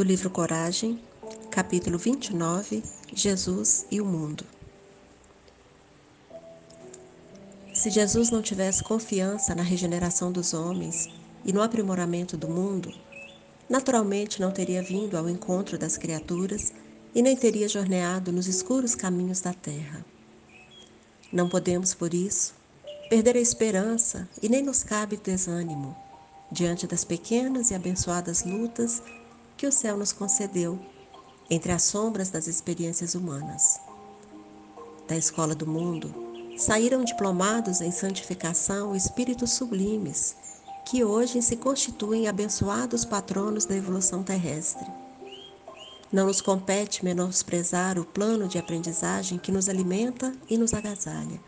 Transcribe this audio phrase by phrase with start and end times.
[0.00, 0.98] do livro Coragem,
[1.50, 4.46] capítulo 29 Jesus e o Mundo.
[7.74, 11.06] Se Jesus não tivesse confiança na regeneração dos homens
[11.44, 12.90] e no aprimoramento do mundo,
[13.68, 16.72] naturalmente não teria vindo ao encontro das criaturas
[17.14, 20.02] e nem teria jorneado nos escuros caminhos da terra.
[21.30, 22.54] Não podemos, por isso,
[23.10, 25.94] perder a esperança e nem nos cabe desânimo
[26.50, 29.02] diante das pequenas e abençoadas lutas
[29.60, 30.78] que o céu nos concedeu
[31.50, 33.78] entre as sombras das experiências humanas.
[35.06, 36.14] Da escola do mundo
[36.56, 40.34] saíram diplomados em santificação espíritos sublimes
[40.86, 44.86] que hoje se constituem abençoados patronos da evolução terrestre.
[46.10, 51.38] Não nos compete menosprezar o plano de aprendizagem que nos alimenta e nos agasalha,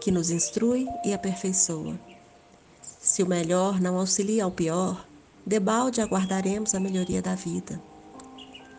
[0.00, 2.00] que nos instrui e aperfeiçoa.
[2.98, 5.06] Se o melhor não auxilia ao pior,
[5.44, 7.80] debalde aguardaremos a melhoria da vida.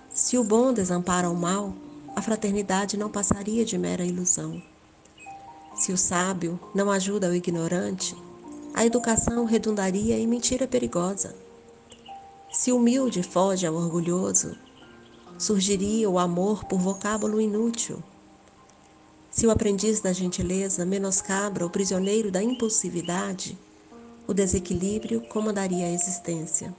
[0.10, 1.74] Se o bom desampara o mal,
[2.16, 4.62] a fraternidade não passaria de mera ilusão.
[5.76, 8.16] Se o sábio não ajuda o ignorante,
[8.74, 11.36] a educação redundaria em mentira perigosa.
[12.52, 14.56] Se o humilde foge ao orgulhoso,
[15.38, 18.02] surgiria o amor por vocábulo inútil.
[19.32, 23.58] Se o aprendiz da gentileza menoscabra o prisioneiro da impulsividade,
[24.34, 26.74] o desequilíbrio comandaria a existência.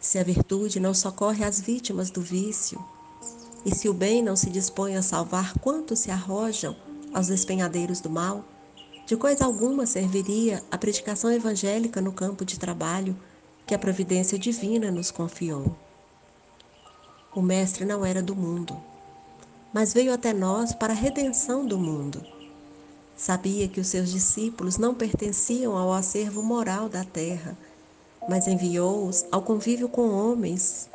[0.00, 2.82] Se a virtude não socorre as vítimas do vício,
[3.62, 6.74] e se o bem não se dispõe a salvar quantos se arrojam
[7.12, 8.42] aos despenhadeiros do mal,
[9.06, 13.14] de coisa alguma serviria a predicação evangélica no campo de trabalho
[13.66, 15.76] que a providência divina nos confiou.
[17.34, 18.82] O Mestre não era do mundo,
[19.74, 22.31] mas veio até nós para a redenção do mundo
[23.22, 27.56] Sabia que os seus discípulos não pertenciam ao acervo moral da terra,
[28.28, 30.90] mas enviou-os ao convívio com homens,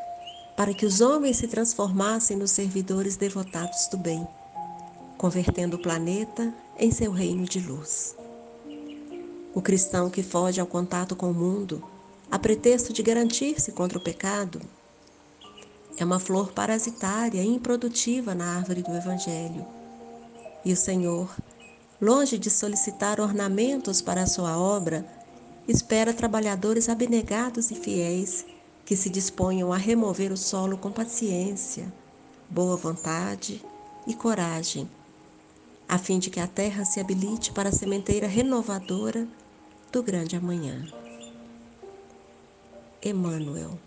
[0.57, 4.27] para que os homens se transformassem nos servidores devotados do bem,
[5.17, 8.13] convertendo o planeta em seu reino de luz.
[9.55, 11.81] O cristão que foge ao contato com o mundo,
[12.29, 14.59] a pretexto de garantir-se contra o pecado,
[15.95, 19.65] é uma flor parasitária e improdutiva na árvore do Evangelho.
[20.65, 21.33] E o Senhor
[21.99, 25.05] longe de solicitar ornamentos para a sua obra,
[25.67, 28.45] espera trabalhadores abnegados e fiéis
[28.85, 31.91] que se disponham a remover o solo com paciência,
[32.49, 33.61] boa vontade
[34.05, 34.89] e coragem,
[35.89, 39.27] a fim de que a terra se habilite para a sementeira renovadora
[39.91, 40.87] do grande amanhã.
[43.03, 43.77] Emmanuel